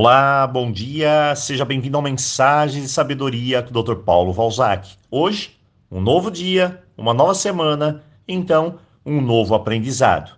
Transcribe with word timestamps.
Olá, 0.00 0.46
bom 0.46 0.70
dia, 0.70 1.34
seja 1.34 1.64
bem-vindo 1.64 1.96
ao 1.96 2.02
Mensagem 2.04 2.82
de 2.82 2.88
Sabedoria 2.88 3.60
do 3.60 3.82
Dr. 3.82 3.96
Paulo 3.96 4.32
Valzac. 4.32 4.90
Hoje, 5.10 5.58
um 5.90 6.00
novo 6.00 6.30
dia, 6.30 6.84
uma 6.96 7.12
nova 7.12 7.34
semana, 7.34 8.04
então, 8.28 8.78
um 9.04 9.20
novo 9.20 9.56
aprendizado. 9.56 10.36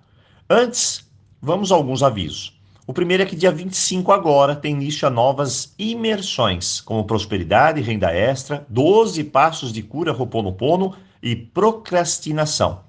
Antes, 0.49 1.07
vamos 1.43 1.71
a 1.71 1.75
alguns 1.75 2.03
avisos. 2.03 2.59
O 2.87 2.95
primeiro 2.95 3.23
é 3.23 3.27
que 3.27 3.37
dia 3.37 3.53
25 3.53 4.11
agora 4.13 4.57
tem 4.57 4.73
início 4.73 5.07
a 5.07 5.11
novas 5.11 5.75
imersões, 5.79 6.81
como 6.81 7.05
prosperidade, 7.05 7.83
renda 7.83 8.11
extra, 8.11 8.65
12 8.67 9.25
passos 9.25 9.75
de 9.75 9.83
cura 9.83 10.11
Roponopono 10.11 10.97
e 11.23 11.37
procrastinação. 11.37 12.81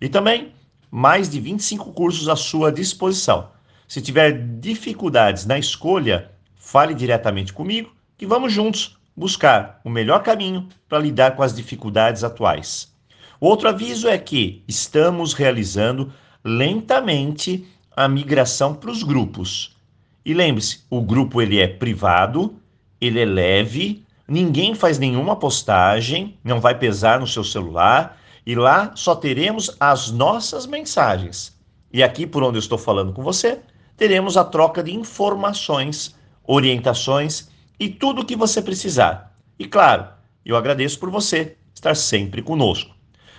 E 0.00 0.08
também 0.08 0.54
mais 0.90 1.28
de 1.28 1.38
25 1.38 1.92
cursos 1.92 2.30
à 2.30 2.34
sua 2.34 2.72
disposição. 2.72 3.52
Se 3.86 4.00
tiver 4.00 4.32
dificuldades 4.58 5.46
na 5.46 5.58
escolha, 5.58 6.30
fale 6.56 6.94
diretamente 6.94 7.52
comigo 7.52 7.92
que 8.16 8.26
vamos 8.26 8.52
juntos 8.52 8.96
buscar 9.16 9.80
o 9.84 9.90
melhor 9.90 10.22
caminho 10.22 10.68
para 10.88 10.98
lidar 10.98 11.36
com 11.36 11.42
as 11.42 11.54
dificuldades 11.54 12.24
atuais. 12.24 12.92
Outro 13.40 13.68
aviso 13.68 14.08
é 14.08 14.16
que 14.18 14.64
estamos 14.66 15.34
realizando 15.34 16.12
lentamente 16.42 17.66
a 17.96 18.08
migração 18.08 18.74
para 18.74 18.90
os 18.90 19.02
grupos. 19.02 19.76
E 20.24 20.32
lembre-se, 20.32 20.80
o 20.88 21.02
grupo 21.02 21.40
ele 21.42 21.60
é 21.60 21.68
privado, 21.68 22.56
ele 23.00 23.20
é 23.20 23.24
leve, 23.24 24.04
ninguém 24.26 24.74
faz 24.74 24.98
nenhuma 24.98 25.36
postagem, 25.36 26.38
não 26.42 26.60
vai 26.60 26.76
pesar 26.76 27.20
no 27.20 27.26
seu 27.26 27.44
celular, 27.44 28.18
e 28.46 28.54
lá 28.54 28.92
só 28.94 29.14
teremos 29.14 29.76
as 29.78 30.10
nossas 30.10 30.66
mensagens. 30.66 31.54
E 31.92 32.02
aqui 32.02 32.26
por 32.26 32.42
onde 32.42 32.56
eu 32.56 32.60
estou 32.60 32.78
falando 32.78 33.12
com 33.12 33.22
você, 33.22 33.60
teremos 33.96 34.36
a 34.36 34.44
troca 34.44 34.82
de 34.82 34.94
informações, 34.94 36.14
orientações 36.44 37.48
e 37.78 37.88
tudo 37.88 38.22
o 38.22 38.24
que 38.24 38.36
você 38.36 38.60
precisar. 38.60 39.36
E 39.58 39.66
claro, 39.66 40.08
eu 40.44 40.56
agradeço 40.56 40.98
por 40.98 41.10
você 41.10 41.56
estar 41.74 41.94
sempre 41.94 42.42
conosco. 42.42 42.94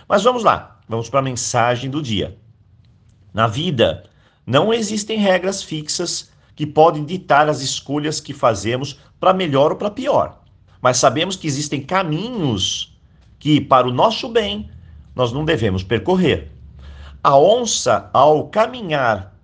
Mas 0.07 0.23
vamos 0.23 0.43
lá, 0.43 0.79
vamos 0.87 1.09
para 1.09 1.19
a 1.19 1.23
mensagem 1.23 1.89
do 1.89 2.01
dia. 2.01 2.37
Na 3.33 3.47
vida, 3.47 4.05
não 4.45 4.73
existem 4.73 5.17
regras 5.17 5.61
fixas 5.61 6.31
que 6.55 6.65
podem 6.65 7.03
ditar 7.03 7.49
as 7.49 7.61
escolhas 7.61 8.21
que 8.21 8.33
fazemos 8.33 8.99
para 9.19 9.33
melhor 9.33 9.71
ou 9.71 9.77
para 9.77 9.91
pior. 9.91 10.41
Mas 10.81 10.97
sabemos 10.97 11.35
que 11.35 11.47
existem 11.47 11.81
caminhos 11.81 12.97
que, 13.39 13.59
para 13.59 13.87
o 13.87 13.93
nosso 13.93 14.29
bem, 14.29 14.69
nós 15.13 15.31
não 15.31 15.43
devemos 15.43 15.83
percorrer. 15.83 16.51
A 17.23 17.37
onça, 17.37 18.09
ao 18.13 18.47
caminhar 18.47 19.34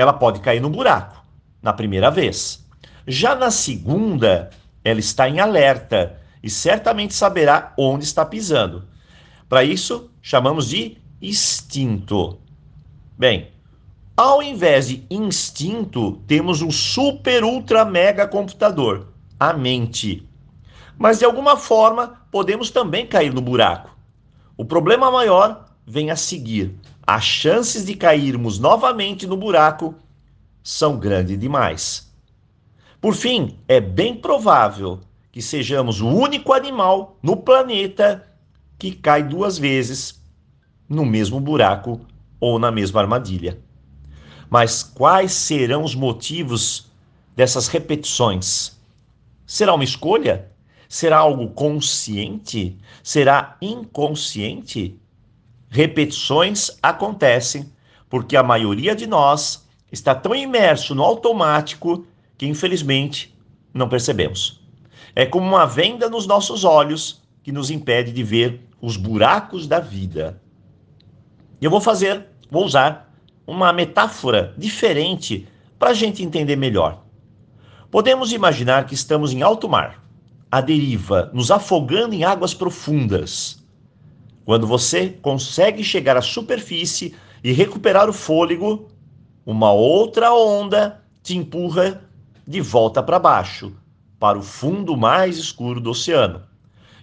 ela 0.00 0.14
pode 0.14 0.40
cair 0.40 0.60
no 0.60 0.70
buraco 0.70 1.22
na 1.62 1.74
primeira 1.74 2.10
vez. 2.10 2.66
Já 3.06 3.34
na 3.34 3.50
segunda, 3.50 4.48
ela 4.82 4.98
está 4.98 5.28
em 5.28 5.40
alerta 5.40 6.18
e 6.42 6.48
certamente 6.48 7.12
saberá 7.12 7.74
onde 7.76 8.04
está 8.04 8.24
pisando. 8.24 8.88
Para 9.46 9.62
isso, 9.62 10.10
chamamos 10.22 10.68
de 10.70 10.96
instinto. 11.20 12.38
Bem, 13.18 13.48
ao 14.16 14.42
invés 14.42 14.88
de 14.88 15.04
instinto, 15.10 16.12
temos 16.26 16.62
um 16.62 16.70
super 16.70 17.44
ultra 17.44 17.84
mega 17.84 18.26
computador, 18.26 19.08
a 19.38 19.52
mente. 19.52 20.26
Mas 20.96 21.18
de 21.18 21.26
alguma 21.26 21.58
forma, 21.58 22.22
podemos 22.30 22.70
também 22.70 23.06
cair 23.06 23.34
no 23.34 23.42
buraco. 23.42 23.94
O 24.56 24.64
problema 24.64 25.10
maior 25.10 25.66
vem 25.86 26.10
a 26.10 26.16
seguir 26.16 26.74
as 27.12 27.24
chances 27.24 27.84
de 27.84 27.96
cairmos 27.96 28.60
novamente 28.60 29.26
no 29.26 29.36
buraco 29.36 29.96
são 30.62 30.96
grandes 30.96 31.36
demais. 31.36 32.08
Por 33.00 33.16
fim, 33.16 33.58
é 33.66 33.80
bem 33.80 34.14
provável 34.14 35.00
que 35.32 35.42
sejamos 35.42 36.00
o 36.00 36.06
único 36.06 36.52
animal 36.52 37.18
no 37.20 37.36
planeta 37.36 38.24
que 38.78 38.92
cai 38.92 39.24
duas 39.24 39.58
vezes 39.58 40.22
no 40.88 41.04
mesmo 41.04 41.40
buraco 41.40 42.00
ou 42.38 42.60
na 42.60 42.70
mesma 42.70 43.00
armadilha. 43.00 43.58
Mas 44.48 44.84
quais 44.84 45.32
serão 45.32 45.82
os 45.82 45.96
motivos 45.96 46.92
dessas 47.34 47.66
repetições? 47.66 48.78
Será 49.44 49.74
uma 49.74 49.82
escolha? 49.82 50.48
Será 50.88 51.18
algo 51.18 51.48
consciente? 51.48 52.78
Será 53.02 53.56
inconsciente? 53.60 54.96
Repetições 55.70 56.70
acontecem 56.82 57.72
porque 58.08 58.36
a 58.36 58.42
maioria 58.42 58.94
de 58.94 59.06
nós 59.06 59.66
está 59.90 60.14
tão 60.14 60.34
imerso 60.34 60.94
no 60.94 61.04
automático 61.04 62.04
que, 62.36 62.46
infelizmente, 62.46 63.34
não 63.72 63.88
percebemos. 63.88 64.60
É 65.14 65.24
como 65.24 65.46
uma 65.46 65.66
venda 65.66 66.10
nos 66.10 66.26
nossos 66.26 66.64
olhos 66.64 67.22
que 67.42 67.52
nos 67.52 67.70
impede 67.70 68.12
de 68.12 68.22
ver 68.22 68.60
os 68.80 68.96
buracos 68.96 69.66
da 69.66 69.78
vida. 69.78 70.40
Eu 71.60 71.70
vou 71.70 71.80
fazer, 71.80 72.26
vou 72.50 72.64
usar 72.64 73.12
uma 73.46 73.72
metáfora 73.72 74.54
diferente 74.58 75.46
para 75.78 75.90
a 75.90 75.94
gente 75.94 76.22
entender 76.22 76.56
melhor. 76.56 77.04
Podemos 77.90 78.32
imaginar 78.32 78.86
que 78.86 78.94
estamos 78.94 79.32
em 79.32 79.42
alto 79.42 79.68
mar, 79.68 80.02
à 80.50 80.60
deriva, 80.60 81.30
nos 81.32 81.50
afogando 81.50 82.14
em 82.14 82.24
águas 82.24 82.54
profundas. 82.54 83.59
Quando 84.50 84.66
você 84.66 85.10
consegue 85.10 85.84
chegar 85.84 86.16
à 86.16 86.20
superfície 86.20 87.14
e 87.44 87.52
recuperar 87.52 88.10
o 88.10 88.12
fôlego, 88.12 88.88
uma 89.46 89.70
outra 89.70 90.34
onda 90.34 91.04
te 91.22 91.36
empurra 91.36 92.02
de 92.44 92.60
volta 92.60 93.00
para 93.00 93.20
baixo, 93.20 93.72
para 94.18 94.36
o 94.36 94.42
fundo 94.42 94.96
mais 94.96 95.38
escuro 95.38 95.80
do 95.80 95.90
oceano. 95.90 96.42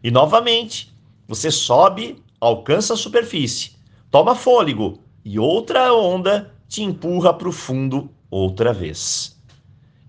E 0.03 0.11
novamente, 0.11 0.93
você 1.25 1.49
sobe, 1.49 2.21
alcança 2.37 2.95
a 2.95 2.97
superfície, 2.97 3.77
toma 4.11 4.35
fôlego 4.35 4.99
e 5.23 5.39
outra 5.39 5.93
onda 5.93 6.53
te 6.67 6.83
empurra 6.83 7.33
para 7.33 7.47
o 7.47 7.53
fundo 7.53 8.09
outra 8.29 8.73
vez. 8.73 9.41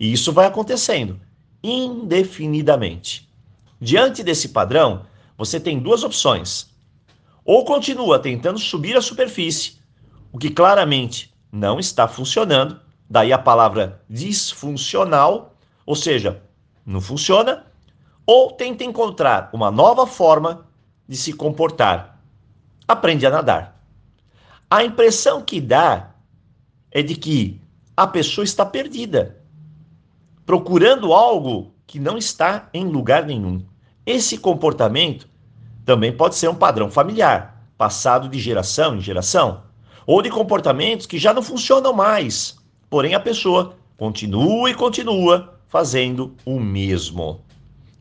E 0.01 0.13
isso 0.13 0.33
vai 0.33 0.47
acontecendo 0.47 1.21
indefinidamente. 1.63 3.31
Diante 3.81 4.25
desse 4.25 4.49
padrão, 4.49 5.07
você 5.37 5.61
tem 5.61 5.79
duas 5.79 6.03
opções 6.03 6.77
ou 7.49 7.65
continua 7.65 8.19
tentando 8.19 8.59
subir 8.59 8.95
a 8.95 9.01
superfície, 9.01 9.79
o 10.31 10.37
que 10.37 10.51
claramente 10.51 11.35
não 11.51 11.81
está 11.81 12.07
funcionando, 12.07 12.79
daí 13.09 13.33
a 13.33 13.39
palavra 13.39 14.03
disfuncional, 14.07 15.57
ou 15.87 15.97
seja, 15.97 16.43
não 16.85 17.01
funciona, 17.01 17.65
ou 18.27 18.53
tenta 18.53 18.85
encontrar 18.85 19.49
uma 19.55 19.71
nova 19.71 20.07
forma 20.07 20.69
de 21.09 21.17
se 21.17 21.33
comportar. 21.33 22.21
Aprende 22.87 23.25
a 23.25 23.31
nadar. 23.31 23.83
A 24.71 24.85
impressão 24.85 25.41
que 25.41 25.59
dá 25.59 26.17
é 26.91 27.03
de 27.03 27.17
que 27.17 27.63
a 27.97 28.07
pessoa 28.07 28.45
está 28.45 28.67
perdida, 28.67 29.43
procurando 30.45 31.15
algo 31.15 31.73
que 31.87 31.99
não 31.99 32.19
está 32.19 32.69
em 32.75 32.85
lugar 32.85 33.25
nenhum. 33.25 33.65
Esse 34.05 34.37
comportamento 34.37 35.27
também 35.89 36.13
pode 36.13 36.35
ser 36.35 36.51
um 36.51 36.55
padrão 36.55 36.91
familiar, 36.91 37.65
passado 37.79 38.29
de 38.29 38.39
geração 38.39 38.95
em 38.95 39.01
geração, 39.01 39.63
ou 40.07 40.21
de 40.21 40.29
comportamentos 40.29 41.07
que 41.07 41.17
já 41.17 41.33
não 41.33 41.41
funcionam 41.41 41.95
mais, 41.95 42.59
porém 42.91 43.15
a 43.15 43.21
pessoa 43.21 43.75
continua 43.97 44.71
e 44.71 44.75
continua 44.75 45.55
fazendo 45.67 46.37
o 46.45 46.61
mesmo. 46.61 47.41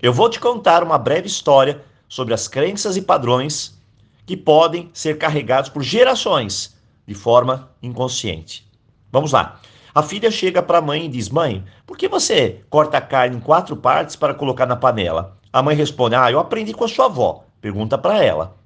Eu 0.01 0.11
vou 0.11 0.29
te 0.29 0.37
contar 0.37 0.83
uma 0.83 0.97
breve 0.97 1.27
história 1.27 1.81
sobre 2.09 2.33
as 2.33 2.45
crenças 2.45 2.97
e 2.97 3.01
padrões 3.01 3.81
que 4.25 4.35
podem 4.35 4.89
ser 4.91 5.17
carregados 5.17 5.69
por 5.69 5.81
gerações 5.81 6.75
de 7.07 7.13
forma 7.13 7.71
inconsciente. 7.81 8.69
Vamos 9.09 9.31
lá. 9.31 9.61
A 9.95 10.03
filha 10.03 10.29
chega 10.29 10.61
para 10.61 10.79
a 10.79 10.81
mãe 10.81 11.05
e 11.05 11.09
diz: 11.09 11.29
Mãe, 11.29 11.63
por 11.85 11.97
que 11.97 12.09
você 12.09 12.65
corta 12.69 12.97
a 12.97 13.01
carne 13.01 13.37
em 13.37 13.39
quatro 13.39 13.77
partes 13.77 14.17
para 14.17 14.33
colocar 14.33 14.65
na 14.65 14.75
panela? 14.75 15.37
A 15.53 15.63
mãe 15.63 15.73
responde: 15.73 16.15
Ah, 16.15 16.29
eu 16.29 16.37
aprendi 16.37 16.73
com 16.73 16.83
a 16.83 16.89
sua 16.89 17.05
avó. 17.05 17.46
Pergunta 17.61 17.97
para 17.97 18.23
ela. 18.23 18.57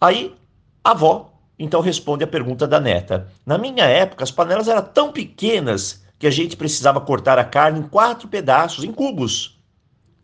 Aí 0.00 0.34
a 0.82 0.92
avó 0.92 1.30
então 1.58 1.82
responde 1.82 2.24
a 2.24 2.26
pergunta 2.26 2.66
da 2.66 2.80
neta. 2.80 3.28
Na 3.44 3.58
minha 3.58 3.84
época, 3.84 4.24
as 4.24 4.30
panelas 4.30 4.66
eram 4.66 4.82
tão 4.82 5.12
pequenas 5.12 6.02
que 6.18 6.26
a 6.26 6.30
gente 6.30 6.56
precisava 6.56 7.00
cortar 7.02 7.38
a 7.38 7.44
carne 7.44 7.80
em 7.80 7.82
quatro 7.82 8.28
pedaços, 8.28 8.82
em 8.82 8.90
cubos. 8.90 9.60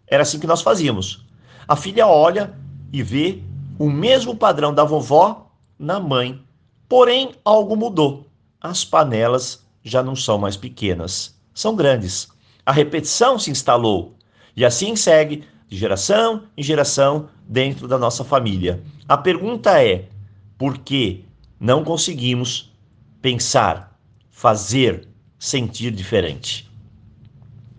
Era 0.07 0.23
assim 0.23 0.39
que 0.39 0.47
nós 0.47 0.63
fazíamos. 0.63 1.27
A 1.69 1.77
filha 1.77 2.07
olha 2.07 2.55
e 2.91 3.03
vê 3.03 3.43
o 3.79 3.91
mesmo 3.91 4.35
padrão 4.35 4.73
da 4.73 4.83
vovó 4.83 5.51
na 5.79 6.01
mãe. 6.01 6.43
Porém, 6.89 7.33
algo 7.45 7.77
mudou. 7.77 8.27
As 8.61 8.85
panelas 8.85 9.63
já 9.85 10.03
não 10.03 10.17
são 10.17 10.39
mais 10.39 10.57
pequenas, 10.57 11.39
são 11.53 11.77
grandes. 11.77 12.29
A 12.65 12.73
repetição 12.73 13.39
se 13.39 13.51
instalou. 13.51 14.15
E 14.57 14.65
assim 14.65 14.97
segue 14.97 15.45
de 15.69 15.77
geração 15.77 16.45
em 16.57 16.63
geração 16.63 17.29
dentro 17.47 17.89
da 17.89 17.99
nossa 17.99 18.25
família. 18.25 18.83
A 19.09 19.17
pergunta 19.17 19.83
é: 19.83 20.09
por 20.57 20.79
que 20.79 21.25
não 21.59 21.85
conseguimos 21.85 22.73
pensar, 23.21 23.99
fazer, 24.31 25.09
sentir 25.39 25.91
diferente? 25.91 26.71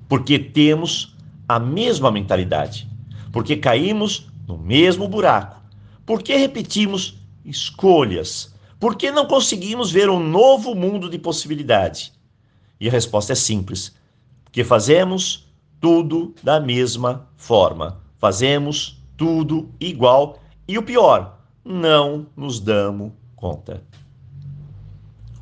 Porque 0.07 0.37
temos 0.39 1.15
a 1.47 1.59
mesma 1.59 2.11
mentalidade. 2.11 2.87
Porque 3.31 3.57
caímos 3.57 4.27
no 4.47 4.57
mesmo 4.57 5.07
buraco. 5.07 5.61
Porque 6.05 6.35
repetimos 6.35 7.17
escolhas. 7.43 8.53
Porque 8.79 9.11
não 9.11 9.25
conseguimos 9.25 9.91
ver 9.91 10.09
um 10.09 10.19
novo 10.19 10.75
mundo 10.75 11.09
de 11.09 11.17
possibilidade. 11.17 12.13
E 12.79 12.87
a 12.87 12.91
resposta 12.91 13.33
é 13.33 13.35
simples: 13.35 13.95
porque 14.43 14.63
fazemos 14.63 15.46
tudo 15.79 16.33
da 16.43 16.59
mesma 16.59 17.27
forma. 17.35 17.99
Fazemos 18.19 19.01
tudo 19.15 19.69
igual 19.79 20.39
e 20.67 20.77
o 20.77 20.83
pior, 20.83 21.39
não 21.63 22.27
nos 22.35 22.59
damos 22.59 23.11
conta. 23.35 23.83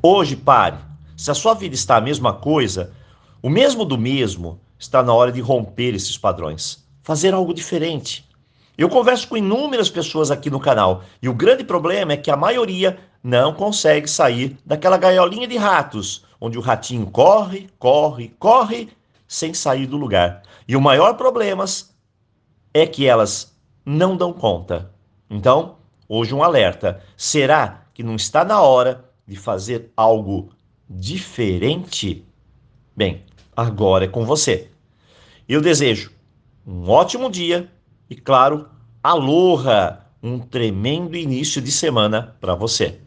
Hoje, 0.02 0.36
pare. 0.36 0.76
Se 1.16 1.30
a 1.30 1.34
sua 1.34 1.54
vida 1.54 1.74
está 1.74 1.96
a 1.96 2.00
mesma 2.00 2.34
coisa, 2.34 2.92
o 3.42 3.48
mesmo 3.48 3.84
do 3.84 3.96
mesmo, 3.96 4.60
está 4.78 5.02
na 5.02 5.12
hora 5.14 5.32
de 5.32 5.40
romper 5.40 5.94
esses 5.94 6.18
padrões, 6.18 6.86
fazer 7.02 7.32
algo 7.32 7.54
diferente. 7.54 8.28
Eu 8.76 8.90
converso 8.90 9.26
com 9.26 9.36
inúmeras 9.36 9.88
pessoas 9.88 10.30
aqui 10.30 10.50
no 10.50 10.60
canal 10.60 11.02
e 11.22 11.28
o 11.28 11.34
grande 11.34 11.64
problema 11.64 12.12
é 12.12 12.16
que 12.16 12.30
a 12.30 12.36
maioria 12.36 12.98
não 13.24 13.54
consegue 13.54 14.06
sair 14.06 14.58
daquela 14.66 14.98
gaiolinha 14.98 15.48
de 15.48 15.56
ratos, 15.56 16.24
onde 16.38 16.58
o 16.58 16.60
ratinho 16.60 17.06
corre, 17.06 17.68
corre, 17.78 18.34
corre 18.38 18.90
sem 19.26 19.52
sair 19.54 19.86
do 19.86 19.96
lugar. 19.96 20.42
E 20.66 20.76
o 20.76 20.80
maior 20.80 21.14
problema 21.14 21.64
é 22.72 22.86
que 22.86 23.06
elas 23.06 23.56
não 23.84 24.16
dão 24.16 24.32
conta. 24.32 24.90
Então, 25.30 25.76
hoje 26.08 26.34
um 26.34 26.42
alerta: 26.42 27.02
será 27.16 27.86
que 27.94 28.02
não 28.02 28.16
está 28.16 28.44
na 28.44 28.60
hora 28.60 29.04
de 29.26 29.36
fazer 29.36 29.92
algo 29.96 30.50
diferente? 30.88 32.24
Bem, 32.94 33.24
agora 33.56 34.04
é 34.04 34.08
com 34.08 34.24
você. 34.24 34.70
Eu 35.48 35.60
desejo 35.60 36.12
um 36.66 36.88
ótimo 36.88 37.30
dia 37.30 37.70
e, 38.10 38.16
claro, 38.16 38.68
aloha! 39.02 40.02
Um 40.22 40.40
tremendo 40.40 41.14
início 41.14 41.62
de 41.62 41.70
semana 41.70 42.36
para 42.40 42.54
você. 42.54 43.00